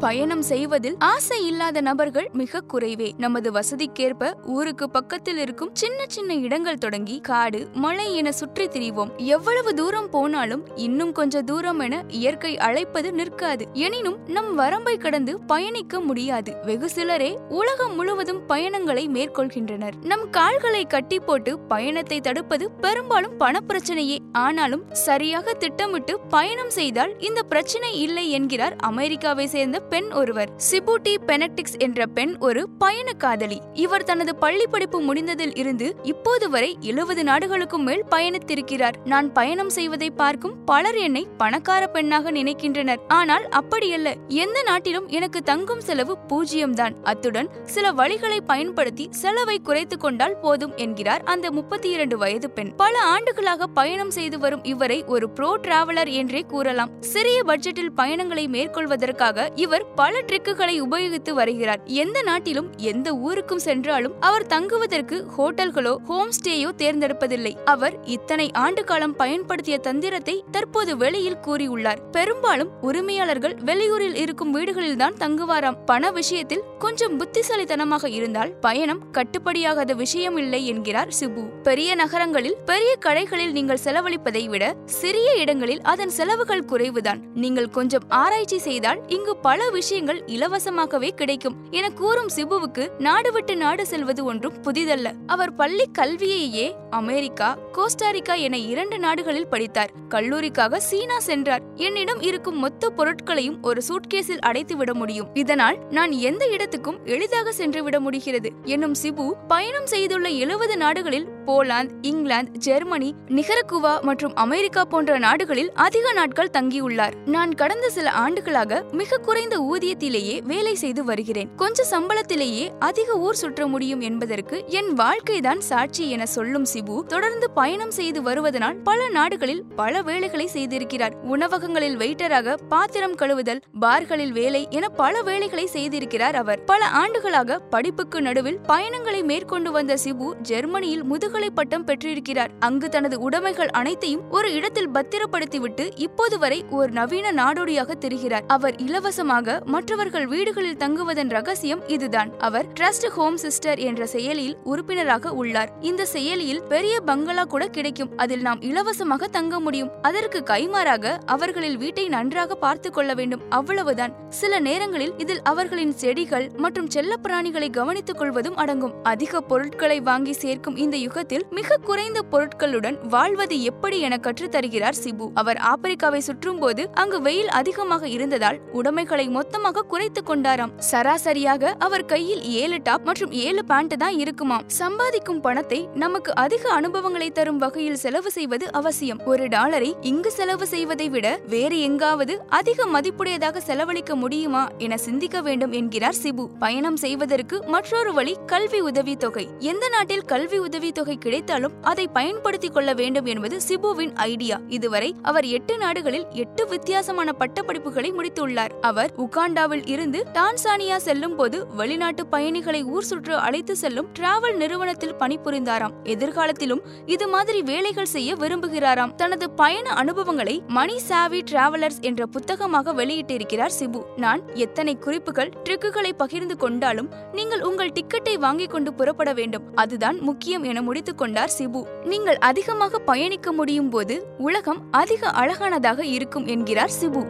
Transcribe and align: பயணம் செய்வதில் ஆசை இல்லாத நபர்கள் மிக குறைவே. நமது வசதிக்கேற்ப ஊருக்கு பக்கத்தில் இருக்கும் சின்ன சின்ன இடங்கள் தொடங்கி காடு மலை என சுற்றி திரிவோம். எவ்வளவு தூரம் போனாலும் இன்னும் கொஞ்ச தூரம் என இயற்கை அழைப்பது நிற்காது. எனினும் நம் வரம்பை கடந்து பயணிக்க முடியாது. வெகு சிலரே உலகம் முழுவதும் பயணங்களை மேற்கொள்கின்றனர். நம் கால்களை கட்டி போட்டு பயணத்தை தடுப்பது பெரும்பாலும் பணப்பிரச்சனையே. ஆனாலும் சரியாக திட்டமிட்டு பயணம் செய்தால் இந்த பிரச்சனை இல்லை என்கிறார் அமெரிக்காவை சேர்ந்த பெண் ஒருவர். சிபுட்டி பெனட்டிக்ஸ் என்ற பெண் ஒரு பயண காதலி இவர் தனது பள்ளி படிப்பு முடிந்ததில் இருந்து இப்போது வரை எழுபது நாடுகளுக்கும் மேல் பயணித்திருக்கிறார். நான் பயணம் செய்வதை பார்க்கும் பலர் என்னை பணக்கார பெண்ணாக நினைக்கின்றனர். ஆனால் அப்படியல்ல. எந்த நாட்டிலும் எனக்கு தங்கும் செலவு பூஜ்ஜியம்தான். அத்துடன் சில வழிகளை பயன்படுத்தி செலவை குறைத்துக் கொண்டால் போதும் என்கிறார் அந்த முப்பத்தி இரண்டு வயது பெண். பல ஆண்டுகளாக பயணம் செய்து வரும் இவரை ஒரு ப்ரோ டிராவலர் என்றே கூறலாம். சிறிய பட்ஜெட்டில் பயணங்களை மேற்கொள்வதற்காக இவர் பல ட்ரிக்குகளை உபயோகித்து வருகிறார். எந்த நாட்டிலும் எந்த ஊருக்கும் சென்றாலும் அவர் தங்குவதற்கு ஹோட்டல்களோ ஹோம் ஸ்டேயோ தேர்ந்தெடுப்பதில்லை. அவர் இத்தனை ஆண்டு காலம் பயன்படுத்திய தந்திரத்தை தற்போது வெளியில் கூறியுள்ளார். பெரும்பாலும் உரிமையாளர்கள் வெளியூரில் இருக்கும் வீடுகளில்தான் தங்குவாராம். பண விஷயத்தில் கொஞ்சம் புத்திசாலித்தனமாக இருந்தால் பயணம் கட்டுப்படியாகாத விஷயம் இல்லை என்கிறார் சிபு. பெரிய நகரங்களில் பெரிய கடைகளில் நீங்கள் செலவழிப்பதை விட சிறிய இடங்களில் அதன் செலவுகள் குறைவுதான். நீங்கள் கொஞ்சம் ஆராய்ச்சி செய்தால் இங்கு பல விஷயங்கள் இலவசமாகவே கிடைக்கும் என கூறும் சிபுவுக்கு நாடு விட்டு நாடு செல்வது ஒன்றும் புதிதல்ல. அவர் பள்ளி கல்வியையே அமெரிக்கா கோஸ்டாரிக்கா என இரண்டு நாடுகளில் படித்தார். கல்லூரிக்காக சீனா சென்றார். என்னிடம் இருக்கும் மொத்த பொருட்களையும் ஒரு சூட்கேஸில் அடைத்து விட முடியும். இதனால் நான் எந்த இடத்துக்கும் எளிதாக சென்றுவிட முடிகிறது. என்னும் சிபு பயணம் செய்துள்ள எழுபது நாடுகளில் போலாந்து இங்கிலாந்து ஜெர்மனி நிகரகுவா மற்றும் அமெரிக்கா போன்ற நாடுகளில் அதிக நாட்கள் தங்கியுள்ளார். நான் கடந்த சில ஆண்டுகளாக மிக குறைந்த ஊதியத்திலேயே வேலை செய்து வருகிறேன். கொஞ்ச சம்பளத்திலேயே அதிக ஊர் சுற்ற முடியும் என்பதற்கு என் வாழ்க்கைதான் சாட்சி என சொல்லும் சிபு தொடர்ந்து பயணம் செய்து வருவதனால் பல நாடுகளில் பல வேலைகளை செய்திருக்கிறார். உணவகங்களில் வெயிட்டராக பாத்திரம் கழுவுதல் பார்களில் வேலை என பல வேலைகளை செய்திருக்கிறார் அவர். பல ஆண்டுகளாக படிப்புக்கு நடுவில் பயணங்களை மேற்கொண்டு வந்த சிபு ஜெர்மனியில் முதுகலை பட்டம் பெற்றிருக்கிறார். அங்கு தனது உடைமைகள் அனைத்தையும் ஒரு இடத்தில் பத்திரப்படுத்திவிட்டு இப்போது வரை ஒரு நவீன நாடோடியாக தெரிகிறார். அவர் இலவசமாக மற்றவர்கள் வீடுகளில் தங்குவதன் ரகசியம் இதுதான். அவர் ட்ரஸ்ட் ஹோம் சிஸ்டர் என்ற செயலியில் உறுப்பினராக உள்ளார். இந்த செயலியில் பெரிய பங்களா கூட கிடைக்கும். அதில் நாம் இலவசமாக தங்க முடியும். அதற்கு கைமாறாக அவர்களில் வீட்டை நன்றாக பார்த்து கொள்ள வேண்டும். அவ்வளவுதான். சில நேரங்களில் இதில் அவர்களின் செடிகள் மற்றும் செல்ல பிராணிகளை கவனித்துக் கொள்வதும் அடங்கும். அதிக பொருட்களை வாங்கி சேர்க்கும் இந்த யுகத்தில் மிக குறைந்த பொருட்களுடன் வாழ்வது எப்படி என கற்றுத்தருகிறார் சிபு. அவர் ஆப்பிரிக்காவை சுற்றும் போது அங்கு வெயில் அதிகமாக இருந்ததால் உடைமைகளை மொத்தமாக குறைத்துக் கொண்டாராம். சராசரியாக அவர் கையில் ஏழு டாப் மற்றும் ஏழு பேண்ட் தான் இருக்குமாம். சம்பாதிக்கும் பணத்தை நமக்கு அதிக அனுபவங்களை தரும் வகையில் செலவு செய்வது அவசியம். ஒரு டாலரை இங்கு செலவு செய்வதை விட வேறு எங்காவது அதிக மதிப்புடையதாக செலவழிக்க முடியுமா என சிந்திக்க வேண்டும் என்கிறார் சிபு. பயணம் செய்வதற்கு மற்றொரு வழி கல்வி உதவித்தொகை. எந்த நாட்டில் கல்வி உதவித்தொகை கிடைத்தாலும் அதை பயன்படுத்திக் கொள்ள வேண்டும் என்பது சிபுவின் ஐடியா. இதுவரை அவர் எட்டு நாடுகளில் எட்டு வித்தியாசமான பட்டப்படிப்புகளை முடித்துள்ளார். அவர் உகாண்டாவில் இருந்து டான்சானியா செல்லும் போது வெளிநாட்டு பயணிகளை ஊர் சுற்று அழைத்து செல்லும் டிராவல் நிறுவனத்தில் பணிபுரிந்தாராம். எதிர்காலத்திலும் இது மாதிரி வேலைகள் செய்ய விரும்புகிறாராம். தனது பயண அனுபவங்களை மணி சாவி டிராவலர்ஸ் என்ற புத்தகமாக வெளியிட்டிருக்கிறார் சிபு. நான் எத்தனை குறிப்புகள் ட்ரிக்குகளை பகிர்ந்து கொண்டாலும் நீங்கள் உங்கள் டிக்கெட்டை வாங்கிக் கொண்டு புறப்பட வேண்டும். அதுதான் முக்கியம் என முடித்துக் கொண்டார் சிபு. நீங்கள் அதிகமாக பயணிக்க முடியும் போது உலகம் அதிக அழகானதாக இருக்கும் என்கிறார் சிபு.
பயணம் 0.00 0.42
செய்வதில் 0.42 0.96
ஆசை 0.98 1.46
இல்லாத 1.46 1.80
நபர்கள் 1.80 2.28
மிக 2.32 2.60
குறைவே. 2.72 3.12
நமது 3.16 3.52
வசதிக்கேற்ப 3.52 4.34
ஊருக்கு 4.44 4.90
பக்கத்தில் 4.90 5.36
இருக்கும் 5.36 5.70
சின்ன 5.72 6.04
சின்ன 6.08 6.34
இடங்கள் 6.34 6.78
தொடங்கி 6.78 7.20
காடு 7.20 7.68
மலை 7.72 8.16
என 8.16 8.32
சுற்றி 8.32 8.66
திரிவோம். 8.66 9.10
எவ்வளவு 9.16 9.74
தூரம் 9.74 10.10
போனாலும் 10.10 10.62
இன்னும் 10.76 11.12
கொஞ்ச 11.12 11.42
தூரம் 11.42 11.78
என 11.78 12.04
இயற்கை 12.08 12.58
அழைப்பது 12.58 13.12
நிற்காது. 13.12 13.66
எனினும் 13.72 14.18
நம் 14.26 14.54
வரம்பை 14.54 14.96
கடந்து 14.96 15.40
பயணிக்க 15.40 16.00
முடியாது. 16.00 16.54
வெகு 16.62 16.90
சிலரே 16.90 17.38
உலகம் 17.48 17.94
முழுவதும் 17.94 18.46
பயணங்களை 18.46 19.08
மேற்கொள்கின்றனர். 19.08 19.92
நம் 20.02 20.30
கால்களை 20.30 20.84
கட்டி 20.84 21.20
போட்டு 21.20 21.58
பயணத்தை 21.58 22.20
தடுப்பது 22.20 22.70
பெரும்பாலும் 22.70 23.40
பணப்பிரச்சனையே. 23.40 24.18
ஆனாலும் 24.32 24.86
சரியாக 24.92 25.52
திட்டமிட்டு 25.52 26.20
பயணம் 26.20 26.70
செய்தால் 26.70 27.18
இந்த 27.18 27.42
பிரச்சனை 27.42 28.00
இல்லை 28.00 28.30
என்கிறார் 28.30 28.76
அமெரிக்காவை 28.76 29.46
சேர்ந்த 29.46 29.86
பெண் 29.88 30.10
ஒருவர். 30.12 30.50
சிபுட்டி 30.70 31.16
பெனட்டிக்ஸ் 31.26 31.78
என்ற 31.78 32.06
பெண் 32.06 32.36
ஒரு 32.38 32.68
பயண 32.68 33.12
காதலி 33.12 33.60
இவர் 33.72 34.04
தனது 34.04 34.36
பள்ளி 34.36 34.66
படிப்பு 34.66 35.00
முடிந்ததில் 35.00 35.58
இருந்து 35.58 35.96
இப்போது 36.02 36.50
வரை 36.50 36.76
எழுபது 36.80 37.24
நாடுகளுக்கும் 37.24 37.82
மேல் 37.82 38.04
பயணித்திருக்கிறார். 38.10 38.92
நான் 39.04 39.32
பயணம் 39.32 39.70
செய்வதை 39.70 40.10
பார்க்கும் 40.10 40.64
பலர் 40.64 40.96
என்னை 40.96 41.26
பணக்கார 41.36 41.86
பெண்ணாக 41.86 42.32
நினைக்கின்றனர். 42.32 42.98
ஆனால் 43.08 43.48
அப்படியல்ல. 43.48 44.14
எந்த 44.28 44.62
நாட்டிலும் 44.62 45.08
எனக்கு 45.08 45.42
தங்கும் 45.42 45.80
செலவு 45.80 46.18
பூஜ்ஜியம்தான். 46.18 46.94
அத்துடன் 47.02 47.48
சில 47.64 47.92
வழிகளை 47.92 48.40
பயன்படுத்தி 48.46 49.08
செலவை 49.10 49.58
குறைத்துக் 49.58 50.00
கொண்டால் 50.00 50.38
போதும் 50.38 50.76
என்கிறார் 50.76 51.22
அந்த 51.24 51.50
முப்பத்தி 51.50 51.90
இரண்டு 51.90 52.18
வயது 52.18 52.50
பெண். 52.50 52.74
பல 52.76 53.00
ஆண்டுகளாக 53.00 53.66
பயணம் 53.66 54.10
செய்து 54.10 54.38
வரும் 54.38 54.64
இவரை 54.64 55.04
ஒரு 55.04 55.30
ப்ரோ 55.30 55.58
டிராவலர் 55.62 56.10
என்றே 56.10 56.40
கூறலாம். 56.40 56.90
சிறிய 57.00 57.42
பட்ஜெட்டில் 57.42 57.94
பயணங்களை 57.94 58.48
மேற்கொள்வதற்காக 58.48 59.48
இவர் 59.54 59.77
பல 59.84 60.20
ட்ரிக்குகளை 60.20 60.80
உபயோகித்து 60.80 61.30
வருகிறார். 61.30 61.80
எந்த 61.84 62.22
நாட்டிலும் 62.22 62.70
எந்த 62.76 63.14
ஊருக்கும் 63.14 63.58
சென்றாலும் 63.58 64.20
அவர் 64.20 64.46
தங்குவதற்கு 64.46 65.26
ஹோட்டல்களோ 65.38 65.96
ஹோம் 65.96 66.30
ஸ்டேயோ 66.30 66.70
தேர்ந்தெடுப்பதில்லை. 66.78 67.56
அவர் 67.64 68.04
இத்தனை 68.04 68.50
ஆண்டு 68.52 68.84
காலம் 68.84 69.16
பயன்படுத்திய 69.16 69.78
தந்திரத்தை 69.78 70.44
தற்போது 70.50 70.96
வெளியில் 70.96 71.38
கூறியுள்ளார். 71.46 71.98
பெரும்பாலும் 72.10 72.70
உரிமையாளர்கள் 72.80 73.56
வெளியூரில் 73.64 74.14
இருக்கும் 74.14 74.54
வீடுகளில்தான் 74.54 75.16
தங்குவாராம். 75.18 75.76
பண 75.86 76.10
விஷயத்தில் 76.10 76.62
கொஞ்சம் 76.78 77.16
புத்திசாலித்தனமாக 77.16 78.08
இருந்தால் 78.08 78.52
பயணம் 78.52 79.02
கட்டுப்படியாகாத 79.12 79.94
விஷயம் 79.94 80.36
இல்லை 80.36 80.66
என்கிறார் 80.66 81.08
சிபு. 81.20 81.42
பெரிய 81.62 81.94
நகரங்களில் 81.94 82.56
பெரிய 82.64 82.96
கடைகளில் 83.04 83.50
நீங்கள் 83.50 83.78
செலவழிப்பதை 83.84 84.48
விட 84.48 84.76
சிறிய 84.84 85.34
இடங்களில் 85.34 85.82
அதன் 85.82 86.08
செலவுகள் 86.08 86.64
குறைவுதான். 86.64 87.20
நீங்கள் 87.34 87.68
கொஞ்சம் 87.68 88.02
ஆராய்ச்சி 88.08 88.58
செய்தால் 88.58 89.00
இங்கு 89.06 89.36
பல 89.36 89.70
விஷயங்கள் 89.70 90.22
இலவசமாகவே 90.26 91.10
கிடைக்கும் 91.10 91.56
என 91.70 91.90
கூறும் 91.90 92.28
சிபுவுக்கு 92.36 92.88
நாடு 92.98 93.32
விட்டு 93.32 93.56
நாடு 93.56 93.86
செல்வது 93.86 94.24
ஒன்றும் 94.24 94.62
புதிதல்ல. 94.62 95.12
அவர் 95.26 95.54
பள்ளி 95.54 95.86
கல்வியையே 95.98 96.74
அமெரிக்கா 96.90 97.58
கோஸ்டாரிக்கா 97.72 98.36
என 98.36 98.58
இரண்டு 98.58 98.98
நாடுகளில் 98.98 99.46
படித்தார். 99.46 99.90
கல்லூரிக்காக 100.08 100.76
சீனா 100.76 101.18
சென்றார். 101.18 101.62
என்னிடம் 101.74 102.20
இருக்கும் 102.20 102.58
மொத்த 102.58 102.90
பொருட்களையும் 102.90 103.62
ஒரு 103.62 103.82
சூட்கேஸில் 103.88 104.38
அடைத்து 104.38 104.76
விட 104.76 104.94
முடியும். 104.94 105.30
இதனால் 105.34 105.78
நான் 105.90 106.10
எந்த 106.10 106.46
இடத்துக்கும் 106.68 107.04
எளிதாக 107.04 107.52
சென்றுவிட 107.52 107.96
முடிகிறது. 108.00 108.48
என்னும் 108.64 108.94
சிபு 109.02 109.26
பயணம் 109.48 109.86
செய்துள்ள 109.86 110.28
எழுபது 110.28 110.76
நாடுகளில் 110.76 111.28
போலாந்து 111.46 111.94
இங்கிலாந்து 112.02 112.58
ஜெர்மனி 112.58 113.14
நிகரகுவா 113.28 113.92
மற்றும் 114.00 114.34
அமெரிக்கா 114.34 114.84
போன்ற 114.84 115.18
நாடுகளில் 115.18 115.70
அதிக 115.74 116.12
நாட்கள் 116.12 116.50
தங்கியுள்ளார். 116.58 117.14
நான் 117.26 117.52
கடந்த 117.54 117.90
சில 117.90 118.10
ஆண்டுகளாக 118.24 118.80
மிக 118.92 119.16
குறைந்த 119.16 119.56
ஊதியத்திலேயே 119.70 120.42
வேலை 120.42 120.74
செய்து 120.74 121.04
வருகிறேன். 121.04 121.48
கொஞ்ச 121.56 121.86
சம்பளத்திலேயே 121.90 122.66
அதிக 122.78 123.16
ஊர் 123.18 123.40
சுற்ற 123.42 123.66
முடியும் 123.66 124.00
என்பதற்கு 124.00 124.64
என் 124.66 124.92
வாழ்க்கைதான் 124.92 125.60
சாட்சி 125.60 126.10
என 126.10 126.26
சொல்லும் 126.26 126.68
சிபு 126.74 126.98
தொடர்ந்து 127.06 127.48
பயணம் 127.50 127.94
செய்து 128.00 128.22
வருவதனால் 128.22 128.82
பல 128.84 129.08
நாடுகளில் 129.08 129.64
பல 129.76 130.02
வேலைகளை 130.02 130.48
செய்திருக்கிறார். 130.52 131.16
உணவகங்களில் 131.34 131.96
வெயிட்டராக 131.96 132.56
பாத்திரம் 132.68 133.16
கழுவுதல் 133.16 133.62
பார்களில் 133.80 134.36
வேலை 134.40 134.62
என 134.70 134.88
பல 134.88 135.22
வேலைகளை 135.22 135.66
செய்திருக்கிறார் 135.72 136.38
அவர். 136.44 136.57
பல 136.66 136.86
ஆண்டுகளாக 136.86 137.58
படிப்புக்கு 137.58 138.22
நடுவில் 138.22 138.58
பயணங்களை 138.58 139.22
மேற்கொண்டு 139.22 139.72
வந்த 139.72 139.96
சிபு 139.96 140.36
ஜெர்மனியில் 140.42 141.02
முதுகலை 141.02 141.50
பட்டம் 141.50 141.84
பெற்றிருக்கிறார். 141.84 142.50
அங்கு 142.58 142.88
தனது 142.88 143.20
உடைமைகள் 143.20 143.68
அனைத்தையும் 143.68 144.30
ஒரு 144.30 144.52
இடத்தில் 144.52 144.88
பத்திரப்படுத்திவிட்டு 144.88 145.90
இப்போது 145.94 146.38
வரை 146.38 146.64
ஒரு 146.70 146.92
நவீன 146.92 147.32
நாடோடியாக 147.32 147.94
தெரிகிறார். 148.00 148.42
அவர் 148.46 148.76
இலவசமாக 148.76 149.60
மற்றவர்கள் 149.64 150.26
வீடுகளில் 150.26 150.76
தங்குவதன் 150.76 151.28
ரகசியம் 151.28 151.88
இதுதான். 151.88 152.38
அவர் 152.38 152.66
ட்ரஸ்ட் 152.80 153.08
ஹோம் 153.08 153.36
சிஸ்டர் 153.36 153.78
என்ற 153.78 154.06
செயலியில் 154.06 154.56
உறுப்பினராக 154.64 155.32
உள்ளார். 155.32 155.72
இந்த 155.80 156.06
செயலியில் 156.06 156.62
பெரிய 156.62 157.00
பங்களா 157.00 157.44
கூட 157.44 157.66
கிடைக்கும். 157.66 158.16
அதில் 158.16 158.40
நாம் 158.40 158.60
இலவசமாக 158.60 159.26
தங்க 159.26 159.60
முடியும். 159.60 159.90
அதற்கு 160.02 160.42
கைமாறாக 160.46 161.18
அவர்களில் 161.26 161.76
வீட்டை 161.76 162.08
நன்றாக 162.08 162.54
பார்த்து 162.54 162.92
கொள்ள 162.92 163.14
வேண்டும். 163.14 163.40
அவ்வளவுதான். 163.48 164.12
சில 164.28 164.58
நேரங்களில் 164.58 165.12
இதில் 165.16 165.42
அவர்களின் 165.42 165.92
செடிகள் 165.92 166.47
மற்றும் 166.56 166.90
செல்ல 166.90 167.14
பிராணிகளை 167.22 167.70
கவனித்துக் 167.70 168.18
கொள்வதும் 168.18 168.56
அடங்கும். 168.56 168.94
அதிக 169.02 169.40
பொருட்களை 169.40 170.00
வாங்கி 170.00 170.32
சேர்க்கும் 170.32 170.76
இந்த 170.76 170.96
யுகத்தில் 170.96 171.46
மிக 171.50 171.76
குறைந்த 171.76 172.20
பொருட்களுடன் 172.30 173.06
வாழ்வது 173.08 173.62
எப்படி 173.62 174.00
என 174.00 174.18
கற்றுத்தருகிறார் 174.22 174.92
சிபு. 175.04 175.30
அவர் 175.34 175.62
ஆப்பிரிக்காவை 175.74 176.18
சுற்றும் 176.18 176.58
போது 176.58 176.88
அங்கு 176.94 177.20
வெயில் 177.20 177.48
அதிகமாக 177.48 178.08
இருந்ததால் 178.08 178.58
உடைமைகளை 178.72 179.28
மொத்தமாக 179.28 179.82
குறைத்துக் 179.82 180.30
கொண்டாராம். 180.30 180.72
சராசரியாக 180.90 181.74
அவர் 181.78 182.04
கையில் 182.04 182.42
ஏழு 182.42 182.78
டாப் 182.82 183.04
மற்றும் 183.04 183.32
ஏழு 183.32 183.64
பேண்ட் 183.64 183.98
தான் 183.98 184.18
இருக்குமாம். 184.18 184.62
சம்பாதிக்கும் 184.66 185.40
பணத்தை 185.40 185.88
நமக்கு 185.94 186.34
அதிக 186.34 186.70
அனுபவங்களை 186.70 187.30
தரும் 187.30 187.58
வகையில் 187.58 187.96
செலவு 187.96 188.30
செய்வது 188.30 188.72
அவசியம். 188.72 189.20
ஒரு 189.24 189.48
டாலரை 189.48 189.96
இங்கு 190.00 190.30
செலவு 190.30 190.66
செய்வதை 190.66 191.08
விட 191.08 191.38
வேறு 191.48 191.80
எங்காவது 191.80 192.40
அதிக 192.48 192.86
மதிப்புடையதாக 192.86 193.56
செலவழிக்க 193.56 194.14
முடியுமா 194.14 194.68
என 194.78 194.96
சிந்திக்க 194.96 195.40
வேண்டும் 195.40 195.72
என்கிறார் 195.72 196.14
சிபு. 196.22 196.37
பயணம் 196.46 196.96
செய்வதற்கு 196.96 197.62
மற்றொரு 197.66 198.12
வழி 198.12 198.36
கல்வி 198.46 198.80
உதவித்தொகை. 198.80 199.48
எந்த 199.58 199.88
நாட்டில் 199.88 200.22
கல்வி 200.22 200.58
உதவித்தொகை 200.58 201.16
கிடைத்தாலும் 201.16 201.72
அதை 201.82 202.08
பயன்படுத்திக் 202.08 202.74
கொள்ள 202.74 202.92
வேண்டும் 202.92 203.24
என்பது 203.24 203.60
சிபுவின் 203.68 204.14
ஐடியா. 204.14 204.60
இதுவரை 204.68 205.14
அவர் 205.22 205.44
எட்டு 205.44 205.78
நாடுகளில் 205.78 206.26
எட்டு 206.30 206.66
வித்தியாசமான 206.66 207.34
பட்டப்படிப்புகளை 207.38 208.12
முடித்துள்ளார். 208.12 208.70
அவர் 208.80 209.12
உகாண்டாவில் 209.16 209.88
இருந்து 209.88 210.26
டான்சானியா 210.34 210.96
செல்லும் 210.96 211.36
போது 211.36 211.74
வெளிநாட்டு 211.74 212.26
பயணிகளை 212.26 212.84
ஊர் 212.84 213.02
சுற்று 213.02 213.36
அழைத்து 213.36 213.76
செல்லும் 213.76 214.08
டிராவல் 214.18 214.56
நிறுவனத்தில் 214.56 215.14
பணிபுரிந்தாராம். 215.14 215.92
எதிர்காலத்திலும் 216.02 216.82
இது 217.06 217.28
மாதிரி 217.28 217.62
வேலைகள் 217.62 218.06
செய்ய 218.06 218.34
விரும்புகிறாராம். 218.34 219.14
தனது 219.14 219.50
பயண 219.50 219.90
அனுபவங்களை 219.90 220.62
மணி 220.66 220.98
சாவி 220.98 221.42
டிராவலர்ஸ் 221.50 222.00
என்ற 222.00 222.26
புத்தகமாக 222.26 222.92
வெளியிட்டிருக்கிறார் 222.92 223.70
சிபு. 223.80 224.02
நான் 224.16 224.42
எத்தனை 224.54 224.98
குறிப்புகள் 224.98 225.52
ட்ரிக்குகளை 225.64 226.12
பகிர்ந்து 226.28 226.56
கொண்டாலும் 226.56 227.10
நீங்கள் 227.32 227.62
உங்கள் 227.62 227.92
டிக்கெட்டை 227.92 228.34
வாங்கிக் 228.38 228.70
கொண்டு 228.70 228.90
புறப்பட 228.94 229.32
வேண்டும். 229.32 229.64
அதுதான் 229.74 230.16
முக்கியம் 230.20 230.62
என 230.62 230.82
முடித்துக் 230.82 231.18
கொண்டார் 231.18 231.52
சிபு. 231.58 231.80
நீங்கள் 232.04 232.38
அதிகமாக 232.38 232.98
பயணிக்க 232.98 233.52
முடியும் 233.52 233.90
போது 233.90 234.14
உலகம் 234.38 234.80
அதிக 234.90 235.30
அழகானதாக 235.30 236.00
இருக்கும் 236.16 236.46
என்கிறார் 236.46 236.94
சிபு. 237.00 237.22